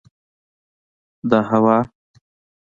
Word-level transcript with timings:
دا 1.29 1.39
هوا 1.49 1.77